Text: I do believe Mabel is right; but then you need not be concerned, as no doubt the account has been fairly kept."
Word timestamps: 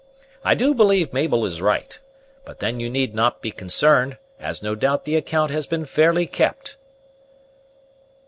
I 0.43 0.55
do 0.55 0.73
believe 0.73 1.13
Mabel 1.13 1.45
is 1.45 1.61
right; 1.61 1.99
but 2.43 2.57
then 2.57 2.79
you 2.79 2.89
need 2.89 3.13
not 3.13 3.39
be 3.39 3.51
concerned, 3.51 4.17
as 4.39 4.63
no 4.63 4.73
doubt 4.73 5.05
the 5.05 5.15
account 5.15 5.51
has 5.51 5.67
been 5.67 5.85
fairly 5.85 6.25
kept." 6.25 6.75